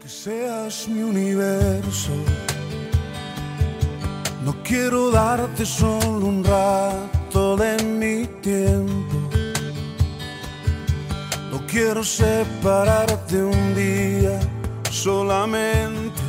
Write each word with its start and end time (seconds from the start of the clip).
Que 0.00 0.08
seas 0.08 0.88
mi 0.88 1.02
universo. 1.02 2.12
No 4.44 4.54
quiero 4.62 5.10
darte 5.10 5.66
solo 5.66 6.26
un 6.26 6.42
rato 6.42 7.56
de 7.56 7.82
mi 7.84 8.26
tiempo. 8.40 9.18
No 11.50 11.66
quiero 11.66 12.02
separarte 12.02 13.42
un 13.42 13.74
día 13.74 14.40
solamente. 14.90 16.20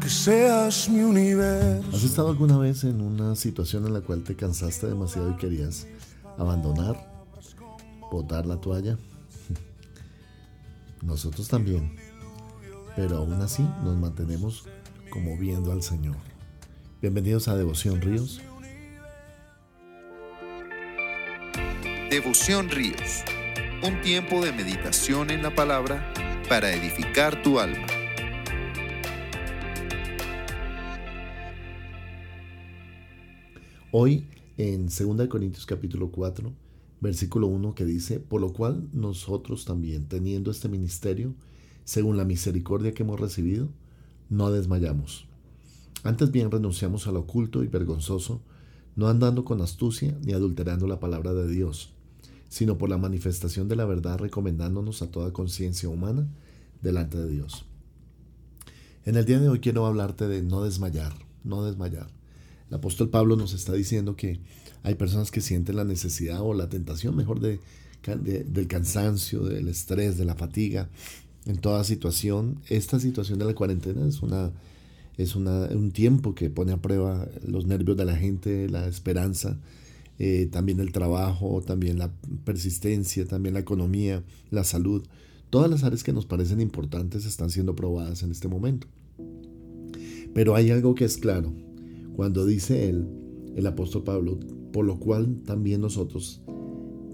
Que 0.00 0.08
seas 0.08 0.88
mi 0.88 1.02
universo. 1.02 1.96
¿Has 1.96 2.02
estado 2.02 2.30
alguna 2.30 2.58
vez 2.58 2.82
en 2.82 3.00
una 3.00 3.36
situación 3.36 3.86
en 3.86 3.92
la 3.94 4.00
cual 4.00 4.24
te 4.24 4.34
cansaste 4.34 4.88
demasiado 4.88 5.30
y 5.30 5.36
querías 5.36 5.86
abandonar, 6.36 6.96
botar 8.10 8.44
la 8.44 8.60
toalla? 8.60 8.98
Nosotros 11.02 11.46
también. 11.46 12.03
Pero 12.96 13.16
aún 13.16 13.32
así 13.42 13.62
nos 13.82 13.96
mantenemos 13.96 14.66
como 15.10 15.36
viendo 15.36 15.72
al 15.72 15.82
Señor. 15.82 16.14
Bienvenidos 17.02 17.48
a 17.48 17.56
Devoción 17.56 18.00
Ríos. 18.00 18.40
Devoción 22.08 22.70
Ríos. 22.70 23.24
Un 23.82 24.00
tiempo 24.02 24.44
de 24.44 24.52
meditación 24.52 25.30
en 25.30 25.42
la 25.42 25.52
palabra 25.52 26.14
para 26.48 26.72
edificar 26.72 27.42
tu 27.42 27.58
alma. 27.58 27.84
Hoy 33.90 34.24
en 34.56 34.86
2 34.86 35.28
Corintios 35.28 35.66
capítulo 35.66 36.12
4, 36.12 36.52
versículo 37.00 37.48
1 37.48 37.74
que 37.74 37.84
dice, 37.84 38.20
por 38.20 38.40
lo 38.40 38.52
cual 38.52 38.88
nosotros 38.92 39.64
también, 39.64 40.06
teniendo 40.06 40.52
este 40.52 40.68
ministerio, 40.68 41.34
según 41.84 42.16
la 42.16 42.24
misericordia 42.24 42.92
que 42.94 43.02
hemos 43.02 43.20
recibido, 43.20 43.68
no 44.30 44.50
desmayamos. 44.50 45.26
Antes 46.02 46.30
bien 46.30 46.50
renunciamos 46.50 47.06
a 47.06 47.12
lo 47.12 47.20
oculto 47.20 47.62
y 47.62 47.68
vergonzoso, 47.68 48.42
no 48.96 49.08
andando 49.08 49.44
con 49.44 49.60
astucia 49.60 50.16
ni 50.22 50.32
adulterando 50.32 50.86
la 50.86 51.00
palabra 51.00 51.32
de 51.32 51.48
Dios, 51.48 51.92
sino 52.48 52.78
por 52.78 52.90
la 52.90 52.98
manifestación 52.98 53.68
de 53.68 53.76
la 53.76 53.84
verdad 53.84 54.18
recomendándonos 54.18 55.02
a 55.02 55.10
toda 55.10 55.32
conciencia 55.32 55.88
humana 55.88 56.26
delante 56.82 57.18
de 57.18 57.28
Dios. 57.28 57.64
En 59.04 59.16
el 59.16 59.24
día 59.24 59.38
de 59.38 59.48
hoy 59.48 59.60
quiero 59.60 59.86
hablarte 59.86 60.28
de 60.28 60.42
no 60.42 60.62
desmayar, 60.62 61.12
no 61.42 61.64
desmayar. 61.64 62.08
El 62.68 62.76
apóstol 62.76 63.10
Pablo 63.10 63.36
nos 63.36 63.52
está 63.52 63.72
diciendo 63.72 64.16
que 64.16 64.40
hay 64.82 64.94
personas 64.94 65.30
que 65.30 65.40
sienten 65.40 65.76
la 65.76 65.84
necesidad 65.84 66.40
o 66.40 66.54
la 66.54 66.68
tentación, 66.68 67.16
mejor, 67.16 67.40
de, 67.40 67.60
del 68.02 68.66
cansancio, 68.66 69.42
del 69.44 69.68
estrés, 69.68 70.18
de 70.18 70.24
la 70.24 70.34
fatiga, 70.34 70.88
en 71.46 71.58
toda 71.58 71.84
situación. 71.84 72.60
Esta 72.68 72.98
situación 73.00 73.38
de 73.38 73.44
la 73.44 73.54
cuarentena 73.54 74.06
es 74.06 74.22
una 74.22 74.52
es 75.16 75.36
un 75.36 75.92
tiempo 75.92 76.34
que 76.34 76.50
pone 76.50 76.72
a 76.72 76.82
prueba 76.82 77.28
los 77.46 77.66
nervios 77.66 77.96
de 77.96 78.04
la 78.04 78.16
gente, 78.16 78.68
la 78.68 78.88
esperanza, 78.88 79.58
eh, 80.18 80.48
también 80.50 80.80
el 80.80 80.92
trabajo, 80.92 81.62
también 81.62 81.98
la 81.98 82.12
persistencia, 82.44 83.24
también 83.26 83.54
la 83.54 83.60
economía, 83.60 84.24
la 84.50 84.64
salud. 84.64 85.04
Todas 85.50 85.70
las 85.70 85.84
áreas 85.84 86.02
que 86.02 86.12
nos 86.12 86.26
parecen 86.26 86.60
importantes 86.60 87.26
están 87.26 87.50
siendo 87.50 87.76
probadas 87.76 88.24
en 88.24 88.32
este 88.32 88.48
momento. 88.48 88.88
Pero 90.34 90.56
hay 90.56 90.70
algo 90.70 90.96
que 90.96 91.04
es 91.04 91.16
claro. 91.16 91.52
Cuando 92.16 92.44
dice 92.44 92.88
él, 92.88 93.06
el 93.54 93.66
apóstol 93.68 94.02
Pablo, 94.02 94.40
por 94.72 94.84
lo 94.84 94.98
cual 94.98 95.42
también 95.46 95.80
nosotros, 95.80 96.42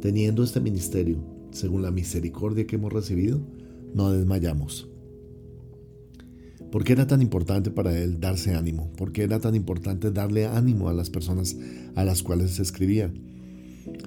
teniendo 0.01 0.43
este 0.43 0.61
ministerio, 0.61 1.19
según 1.51 1.83
la 1.83 1.91
misericordia 1.91 2.67
que 2.67 2.77
hemos 2.77 2.93
recibido, 2.93 3.43
no 3.95 4.11
desmayamos. 4.13 4.89
¿Por 6.71 6.85
qué 6.85 6.93
era 6.93 7.07
tan 7.07 7.21
importante 7.21 7.71
para 7.71 7.99
él 7.99 8.21
darse 8.21 8.55
ánimo? 8.55 8.93
¿Por 8.93 9.13
qué 9.13 9.23
era 9.23 9.41
tan 9.41 9.55
importante 9.57 10.13
darle 10.13 10.47
ánimo 10.47 10.89
a 10.89 10.95
las 10.95 11.11
personas 11.11 11.57
a 11.97 12.05
las 12.05 12.23
cuales 12.23 12.53
se 12.53 12.63
escribía? 12.63 13.13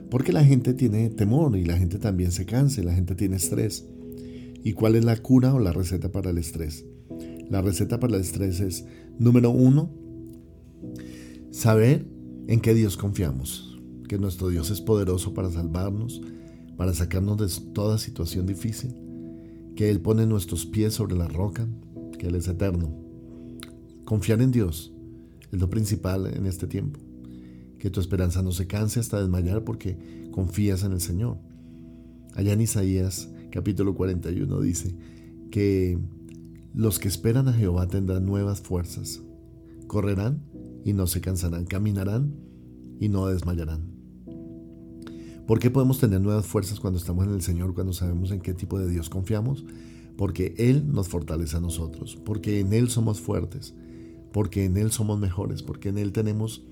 Porque 0.09 0.31
la 0.31 0.45
gente 0.45 0.73
tiene 0.73 1.09
temor 1.09 1.57
y 1.57 1.65
la 1.65 1.77
gente 1.77 1.97
también 1.97 2.31
se 2.31 2.45
cansa 2.45 2.81
y 2.81 2.85
la 2.85 2.93
gente 2.93 3.15
tiene 3.15 3.35
estrés. 3.35 3.85
¿Y 4.63 4.73
cuál 4.73 4.95
es 4.95 5.03
la 5.03 5.17
cura 5.17 5.53
o 5.53 5.59
la 5.59 5.73
receta 5.73 6.11
para 6.11 6.29
el 6.29 6.37
estrés? 6.37 6.85
La 7.49 7.61
receta 7.61 7.99
para 7.99 8.15
el 8.15 8.21
estrés 8.21 8.61
es, 8.61 8.85
número 9.19 9.51
uno, 9.51 9.91
saber 11.51 12.05
en 12.47 12.61
qué 12.61 12.73
Dios 12.73 12.95
confiamos, 12.95 13.77
que 14.07 14.17
nuestro 14.17 14.47
Dios 14.47 14.71
es 14.71 14.79
poderoso 14.79 15.33
para 15.33 15.51
salvarnos, 15.51 16.21
para 16.77 16.93
sacarnos 16.93 17.37
de 17.37 17.73
toda 17.73 17.97
situación 17.97 18.45
difícil, 18.45 18.95
que 19.75 19.89
Él 19.89 20.01
pone 20.01 20.25
nuestros 20.25 20.65
pies 20.65 20.93
sobre 20.93 21.15
la 21.15 21.27
roca, 21.27 21.67
que 22.17 22.27
Él 22.27 22.35
es 22.35 22.47
eterno. 22.47 22.95
Confiar 24.05 24.41
en 24.41 24.51
Dios 24.51 24.93
es 25.51 25.59
lo 25.59 25.69
principal 25.69 26.27
en 26.27 26.45
este 26.45 26.67
tiempo. 26.67 26.99
Que 27.79 27.89
tu 27.89 27.99
esperanza 27.99 28.41
no 28.41 28.51
se 28.51 28.67
canse 28.67 28.99
hasta 28.99 29.19
desmayar 29.19 29.63
porque 29.63 30.29
confías 30.31 30.83
en 30.83 30.93
el 30.93 31.01
Señor. 31.01 31.37
Allá 32.33 32.53
en 32.53 32.61
Isaías 32.61 33.29
capítulo 33.51 33.93
41 33.93 34.61
dice 34.61 34.95
que 35.51 35.99
los 36.73 36.97
que 36.97 37.07
esperan 37.07 37.47
a 37.47 37.53
Jehová 37.53 37.87
tendrán 37.87 38.25
nuevas 38.25 38.61
fuerzas. 38.61 39.21
Correrán 39.87 40.41
y 40.83 40.93
no 40.93 41.07
se 41.07 41.21
cansarán. 41.21 41.65
Caminarán 41.65 42.33
y 42.99 43.09
no 43.09 43.27
desmayarán. 43.27 43.92
¿Por 45.47 45.59
qué 45.59 45.69
podemos 45.69 45.99
tener 45.99 46.21
nuevas 46.21 46.45
fuerzas 46.45 46.79
cuando 46.79 46.97
estamos 46.97 47.25
en 47.25 47.33
el 47.33 47.41
Señor, 47.41 47.73
cuando 47.73 47.91
sabemos 47.91 48.31
en 48.31 48.39
qué 48.39 48.53
tipo 48.53 48.79
de 48.79 48.89
Dios 48.89 49.09
confiamos? 49.09 49.65
Porque 50.15 50.53
Él 50.57 50.93
nos 50.93 51.09
fortalece 51.09 51.57
a 51.57 51.59
nosotros, 51.59 52.17
porque 52.23 52.61
en 52.61 52.71
Él 52.71 52.89
somos 52.89 53.19
fuertes, 53.19 53.73
porque 54.31 54.63
en 54.63 54.77
Él 54.77 54.91
somos 54.91 55.19
mejores, 55.19 55.61
porque 55.61 55.89
en 55.89 55.97
Él 55.97 56.13
tenemos 56.13 56.63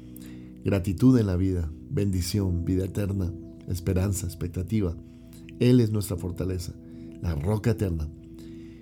gratitud 0.63 1.19
en 1.19 1.27
la 1.27 1.35
vida, 1.35 1.69
bendición, 1.89 2.63
vida 2.63 2.85
eterna, 2.85 3.33
esperanza, 3.67 4.25
expectativa. 4.25 4.95
Él 5.59 5.81
es 5.81 5.91
nuestra 5.91 6.15
fortaleza, 6.15 6.73
la 7.21 7.35
roca 7.35 7.71
eterna. 7.71 8.07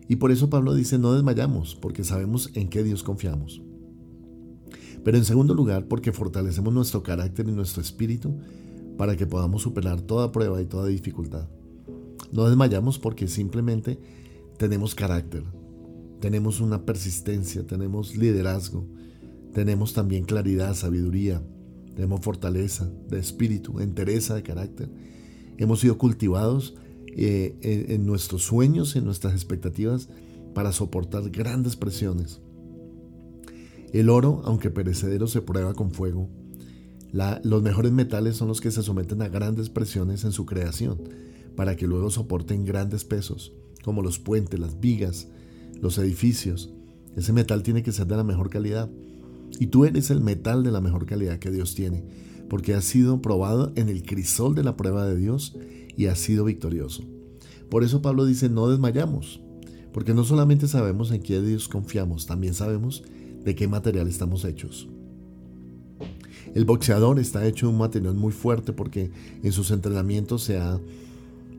Y 0.07 0.17
por 0.17 0.31
eso 0.31 0.51
Pablo 0.51 0.75
dice, 0.75 0.99
no 0.99 1.13
desmayamos, 1.13 1.75
porque 1.75 2.03
sabemos 2.03 2.51
en 2.53 2.69
qué 2.69 2.83
Dios 2.83 3.01
confiamos. 3.01 3.61
Pero 5.03 5.17
en 5.17 5.25
segundo 5.25 5.55
lugar, 5.55 5.87
porque 5.87 6.11
fortalecemos 6.11 6.73
nuestro 6.73 7.01
carácter 7.01 7.47
y 7.47 7.53
nuestro 7.53 7.81
espíritu 7.81 8.35
para 8.99 9.15
que 9.15 9.25
podamos 9.25 9.61
superar 9.61 10.01
toda 10.01 10.33
prueba 10.33 10.61
y 10.61 10.65
toda 10.65 10.87
dificultad. 10.87 11.47
No 12.33 12.49
desmayamos 12.49 12.99
porque 12.99 13.29
simplemente 13.29 13.97
tenemos 14.57 14.93
carácter, 14.93 15.41
tenemos 16.19 16.59
una 16.59 16.85
persistencia, 16.85 17.65
tenemos 17.65 18.17
liderazgo, 18.17 18.85
tenemos 19.53 19.93
también 19.93 20.25
claridad, 20.25 20.75
sabiduría, 20.75 21.41
tenemos 21.95 22.19
fortaleza 22.19 22.91
de 23.07 23.19
espíritu, 23.19 23.79
entereza 23.79 24.35
de 24.35 24.43
carácter. 24.43 24.89
Hemos 25.57 25.79
sido 25.79 25.97
cultivados 25.97 26.75
eh, 27.07 27.55
en, 27.61 27.91
en 27.93 28.05
nuestros 28.05 28.43
sueños, 28.43 28.97
en 28.97 29.05
nuestras 29.05 29.33
expectativas, 29.33 30.09
para 30.53 30.73
soportar 30.73 31.29
grandes 31.29 31.77
presiones. 31.77 32.41
El 33.93 34.09
oro, 34.09 34.41
aunque 34.43 34.69
perecedero, 34.69 35.27
se 35.27 35.41
prueba 35.41 35.73
con 35.73 35.91
fuego. 35.91 36.27
Los 37.11 37.61
mejores 37.63 37.91
metales 37.91 38.37
son 38.37 38.47
los 38.47 38.61
que 38.61 38.71
se 38.71 38.83
someten 38.83 39.21
a 39.21 39.29
grandes 39.29 39.69
presiones 39.69 40.23
en 40.23 40.31
su 40.31 40.45
creación, 40.45 40.99
para 41.55 41.75
que 41.75 41.87
luego 41.87 42.09
soporten 42.09 42.65
grandes 42.65 43.03
pesos, 43.03 43.51
como 43.83 44.01
los 44.01 44.19
puentes, 44.19 44.59
las 44.59 44.79
vigas, 44.79 45.27
los 45.81 45.97
edificios. 45.97 46.71
Ese 47.15 47.33
metal 47.33 47.63
tiene 47.63 47.83
que 47.83 47.91
ser 47.91 48.07
de 48.07 48.15
la 48.15 48.23
mejor 48.23 48.49
calidad. 48.49 48.89
Y 49.59 49.67
tú 49.67 49.85
eres 49.85 50.11
el 50.11 50.21
metal 50.21 50.63
de 50.63 50.71
la 50.71 50.81
mejor 50.81 51.05
calidad 51.05 51.39
que 51.39 51.51
Dios 51.51 51.73
tiene, 51.73 52.03
porque 52.49 52.75
has 52.75 52.85
sido 52.85 53.21
probado 53.21 53.71
en 53.75 53.89
el 53.89 54.03
crisol 54.03 54.55
de 54.55 54.63
la 54.63 54.77
prueba 54.77 55.05
de 55.05 55.17
Dios 55.17 55.55
y 55.97 56.05
has 56.05 56.19
sido 56.19 56.45
victorioso. 56.45 57.03
Por 57.69 57.83
eso 57.83 58.01
Pablo 58.01 58.25
dice, 58.25 58.49
no 58.49 58.69
desmayamos, 58.69 59.41
porque 59.91 60.13
no 60.13 60.23
solamente 60.23 60.67
sabemos 60.67 61.11
en 61.11 61.21
qué 61.21 61.41
Dios 61.41 61.67
confiamos, 61.67 62.25
también 62.25 62.53
sabemos 62.53 63.03
de 63.43 63.55
qué 63.55 63.67
material 63.67 64.07
estamos 64.07 64.45
hechos. 64.45 64.87
El 66.55 66.65
boxeador 66.65 67.19
está 67.19 67.45
hecho 67.45 67.67
de 67.67 67.73
un 67.73 67.79
material 67.79 68.15
muy 68.15 68.31
fuerte 68.31 68.73
porque 68.73 69.11
en 69.43 69.51
sus 69.51 69.71
entrenamientos 69.71 70.43
se 70.43 70.57
ha 70.57 70.79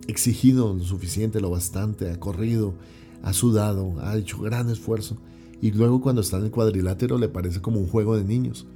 exigido 0.08 0.74
lo 0.74 0.84
suficiente, 0.84 1.40
lo 1.40 1.50
bastante, 1.50 2.10
ha 2.10 2.18
corrido, 2.18 2.74
ha 3.22 3.32
sudado, 3.32 3.94
ha 4.00 4.16
hecho 4.16 4.40
gran 4.40 4.68
esfuerzo 4.70 5.16
y 5.62 5.70
luego 5.72 6.00
cuando 6.00 6.22
está 6.22 6.38
en 6.38 6.44
el 6.44 6.50
cuadrilátero 6.50 7.18
le 7.18 7.28
parece 7.28 7.60
como 7.60 7.78
un 7.78 7.86
juego 7.86 8.16
de 8.16 8.24
niños 8.24 8.66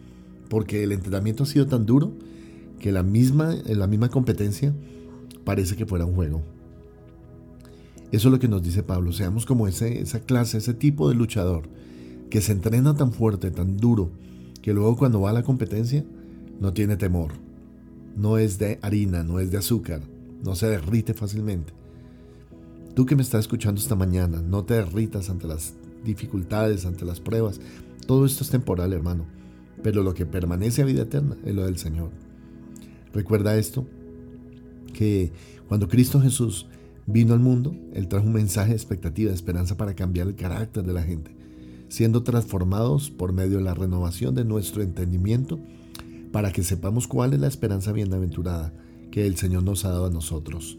porque 0.49 0.85
el 0.85 0.93
entrenamiento 0.93 1.43
ha 1.43 1.47
sido 1.47 1.67
tan 1.67 1.87
duro 1.87 2.13
que 2.79 2.93
la 2.93 3.03
misma, 3.03 3.55
en 3.55 3.79
la 3.79 3.87
misma 3.87 4.09
competencia 4.11 4.75
parece 5.45 5.77
que 5.77 5.87
fuera 5.87 6.05
un 6.05 6.15
juego. 6.15 6.43
Eso 8.13 8.29
es 8.29 8.33
lo 8.33 8.39
que 8.39 8.49
nos 8.49 8.63
dice 8.63 8.83
Pablo, 8.83 9.13
seamos 9.13 9.47
como 9.47 9.67
ese, 9.67 10.01
esa 10.01 10.21
clase, 10.21 10.59
ese 10.59 10.75
tipo 10.75 11.09
de 11.09 11.17
luchador 11.17 11.65
que 12.31 12.41
se 12.41 12.53
entrena 12.53 12.95
tan 12.95 13.13
fuerte, 13.13 13.51
tan 13.51 13.77
duro, 13.77 14.11
que 14.65 14.73
luego 14.73 14.97
cuando 14.97 15.21
va 15.21 15.29
a 15.29 15.35
la 15.35 15.43
competencia 15.43 16.07
no 16.59 16.73
tiene 16.73 16.97
temor. 16.97 17.33
No 18.17 18.39
es 18.39 18.59
de 18.59 18.79
harina, 18.81 19.23
no 19.23 19.39
es 19.39 19.51
de 19.51 19.59
azúcar, 19.59 20.01
no 20.43 20.55
se 20.55 20.67
derrite 20.67 21.13
fácilmente. 21.13 21.75
Tú 22.95 23.05
que 23.05 23.15
me 23.15 23.21
estás 23.21 23.41
escuchando 23.41 23.79
esta 23.79 23.95
mañana, 23.95 24.41
no 24.41 24.65
te 24.65 24.73
derritas 24.73 25.29
ante 25.29 25.47
las 25.47 25.75
dificultades, 26.03 26.87
ante 26.87 27.05
las 27.05 27.21
pruebas. 27.21 27.61
Todo 28.07 28.25
esto 28.25 28.43
es 28.43 28.49
temporal, 28.49 28.95
hermano. 28.95 29.27
Pero 29.83 30.03
lo 30.03 30.15
que 30.15 30.25
permanece 30.25 30.81
a 30.81 30.87
vida 30.87 31.03
eterna 31.03 31.37
es 31.45 31.55
lo 31.55 31.67
del 31.67 31.77
Señor. 31.77 32.09
Recuerda 33.13 33.59
esto, 33.59 33.87
que 34.95 35.31
cuando 35.69 35.89
Cristo 35.89 36.23
Jesús 36.23 36.69
vino 37.05 37.35
al 37.35 37.41
mundo, 37.41 37.77
Él 37.93 38.09
trajo 38.09 38.27
un 38.27 38.33
mensaje 38.33 38.71
de 38.71 38.77
expectativa, 38.77 39.29
de 39.29 39.37
esperanza 39.37 39.77
para 39.77 39.93
cambiar 39.93 40.27
el 40.27 40.37
carácter 40.37 40.85
de 40.85 40.95
la 40.95 41.03
gente, 41.03 41.37
siendo 41.95 42.25
transformados 42.25 43.11
por 43.11 43.33
medio 43.33 43.59
de 43.59 43.63
la 43.65 43.73
renovación 43.73 44.35
de 44.35 44.45
nuestro 44.45 44.83
entendimiento 44.83 45.61
para 46.33 46.51
que 46.51 46.65
sepamos 46.65 47.07
cuál 47.07 47.35
es 47.35 47.39
la 47.39 47.47
esperanza 47.47 47.93
bienaventurada 47.93 48.73
que 49.13 49.25
el 49.29 49.37
Señor 49.37 49.63
nos 49.63 49.85
ha 49.85 49.91
dado 49.91 50.07
a 50.07 50.11
nosotros. 50.11 50.77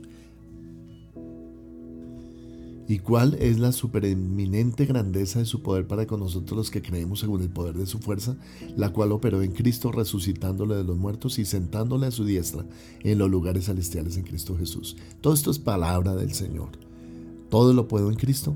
¿Y 2.89 2.99
cuál 2.99 3.35
es 3.35 3.59
la 3.59 3.71
supereminente 3.71 4.85
grandeza 4.85 5.39
de 5.39 5.45
su 5.45 5.61
poder 5.61 5.87
para 5.87 6.05
con 6.05 6.19
nosotros 6.19 6.57
los 6.57 6.69
que 6.69 6.81
creemos 6.81 7.21
según 7.21 7.41
el 7.41 7.49
poder 7.49 7.77
de 7.77 7.85
su 7.85 7.99
fuerza, 7.99 8.35
la 8.75 8.91
cual 8.91 9.13
operó 9.13 9.41
en 9.41 9.53
Cristo 9.53 9.93
resucitándole 9.93 10.75
de 10.75 10.83
los 10.83 10.97
muertos 10.97 11.39
y 11.39 11.45
sentándole 11.45 12.07
a 12.07 12.11
su 12.11 12.25
diestra 12.25 12.65
en 12.99 13.17
los 13.17 13.31
lugares 13.31 13.65
celestiales 13.65 14.17
en 14.17 14.23
Cristo 14.23 14.57
Jesús? 14.57 14.97
Todo 15.21 15.33
esto 15.33 15.49
es 15.49 15.59
palabra 15.59 16.13
del 16.13 16.33
Señor. 16.33 16.71
Todo 17.49 17.71
lo 17.71 17.87
puedo 17.87 18.09
en 18.09 18.17
Cristo 18.17 18.53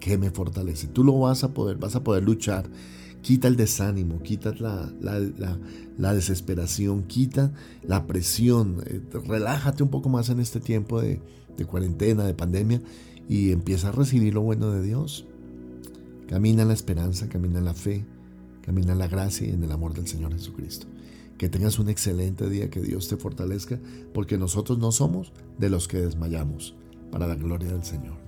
que 0.00 0.18
me 0.18 0.30
fortalece. 0.30 0.88
Tú 0.88 1.04
lo 1.04 1.18
vas 1.18 1.44
a 1.44 1.52
poder, 1.52 1.76
vas 1.76 1.96
a 1.96 2.04
poder 2.04 2.22
luchar. 2.22 2.68
Quita 3.20 3.48
el 3.48 3.56
desánimo, 3.56 4.22
quita 4.22 4.54
la, 4.58 4.92
la, 5.98 6.14
desesperación, 6.14 7.02
quita 7.02 7.52
la 7.82 8.06
presión. 8.06 8.82
Eh, 8.86 9.00
relájate 9.26 9.82
un 9.82 9.90
poco 9.90 10.08
más 10.08 10.28
en 10.28 10.40
este 10.40 10.60
tiempo 10.60 11.00
de, 11.00 11.20
cuarentena, 11.66 12.24
de 12.24 12.34
pandemia 12.34 12.80
y 13.28 13.50
empieza 13.50 13.88
a 13.88 13.92
recibir 13.92 14.34
lo 14.34 14.42
bueno 14.42 14.70
de 14.70 14.82
Dios. 14.82 15.26
Camina 16.28 16.64
la 16.64 16.74
esperanza, 16.74 17.28
camina 17.28 17.60
la 17.60 17.74
fe, 17.74 18.04
camina 18.62 18.94
la 18.94 19.08
gracia 19.08 19.48
y 19.48 19.50
en 19.50 19.64
el 19.64 19.72
amor 19.72 19.94
del 19.94 20.06
Señor 20.06 20.32
Jesucristo. 20.32 20.86
Que 21.38 21.48
tengas 21.48 21.78
un 21.78 21.88
excelente 21.88 22.48
día, 22.48 22.70
que 22.70 22.80
Dios 22.80 23.08
te 23.08 23.16
fortalezca, 23.16 23.80
porque 24.12 24.38
nosotros 24.38 24.78
no 24.78 24.92
somos 24.92 25.32
de 25.58 25.70
los 25.70 25.88
que 25.88 25.98
desmayamos, 25.98 26.74
para 27.10 27.26
la 27.26 27.34
gloria 27.34 27.72
del 27.72 27.84
Señor. 27.84 28.27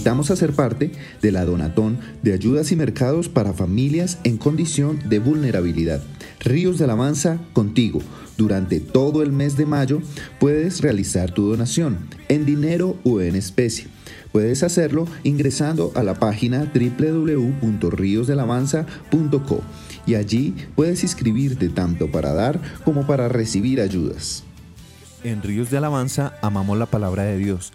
invitamos 0.00 0.30
a 0.30 0.36
ser 0.36 0.54
parte 0.54 0.92
de 1.20 1.30
la 1.30 1.44
Donatón 1.44 1.98
de 2.22 2.32
Ayudas 2.32 2.72
y 2.72 2.76
Mercados 2.76 3.28
para 3.28 3.52
Familias 3.52 4.16
en 4.24 4.38
Condición 4.38 4.98
de 5.10 5.18
Vulnerabilidad. 5.18 6.00
Ríos 6.38 6.78
de 6.78 6.84
Alabanza 6.84 7.36
contigo 7.52 8.00
durante 8.38 8.80
todo 8.80 9.22
el 9.22 9.30
mes 9.30 9.58
de 9.58 9.66
mayo 9.66 10.00
puedes 10.38 10.80
realizar 10.80 11.32
tu 11.32 11.50
donación 11.50 11.98
en 12.30 12.46
dinero 12.46 12.96
o 13.04 13.20
en 13.20 13.36
especie. 13.36 13.88
Puedes 14.32 14.62
hacerlo 14.62 15.06
ingresando 15.22 15.92
a 15.94 16.02
la 16.02 16.14
página 16.14 16.72
www.riosdelavanza.co 16.74 19.60
y 20.06 20.14
allí 20.14 20.54
puedes 20.76 21.02
inscribirte 21.02 21.68
tanto 21.68 22.10
para 22.10 22.32
dar 22.32 22.58
como 22.86 23.06
para 23.06 23.28
recibir 23.28 23.82
ayudas. 23.82 24.44
En 25.24 25.42
Ríos 25.42 25.68
de 25.68 25.76
Alabanza 25.76 26.32
amamos 26.40 26.78
la 26.78 26.86
palabra 26.86 27.24
de 27.24 27.36
Dios, 27.36 27.74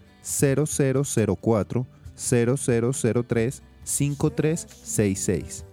0004 0.23 1.87
0003 2.15 3.63
5366. 3.83 5.65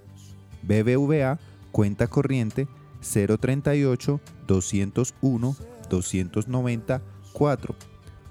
BBVA, 0.62 1.38
cuenta 1.72 2.06
corriente 2.06 2.68
038 3.00 4.20
201 4.46 5.56
294 5.88 7.74